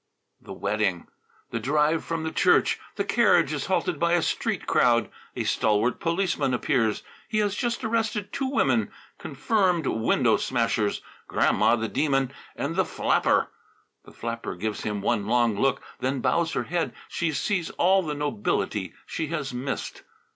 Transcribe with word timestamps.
The 0.41 0.51
wedding! 0.53 1.05
The 1.51 1.59
drive 1.59 2.03
from 2.03 2.23
the 2.23 2.31
church! 2.31 2.79
The 2.95 3.03
carriage 3.03 3.53
is 3.53 3.67
halted 3.67 3.99
by 3.99 4.13
a 4.13 4.23
street 4.23 4.65
crowd. 4.65 5.11
A 5.35 5.43
stalwart 5.43 5.99
policeman 5.99 6.55
appears. 6.55 7.03
He 7.29 7.37
has 7.37 7.53
just 7.53 7.83
arrested 7.83 8.33
two 8.33 8.47
women, 8.49 8.89
confirmed 9.19 9.85
window 9.85 10.37
smashers 10.37 11.01
Grandma, 11.27 11.75
the 11.75 11.87
Demon, 11.87 12.33
and 12.55 12.75
the 12.75 12.83
flapper. 12.83 13.51
The 14.03 14.11
flapper 14.11 14.55
gives 14.55 14.81
him 14.81 15.01
one 15.03 15.27
long 15.27 15.55
look, 15.55 15.83
then 15.99 16.19
bows 16.19 16.53
her 16.53 16.63
head. 16.63 16.95
She 17.07 17.31
sees 17.31 17.69
all 17.69 18.01
the 18.01 18.15
nobility 18.15 18.95
she 19.05 19.27
has 19.27 19.53
missed. 19.53 20.01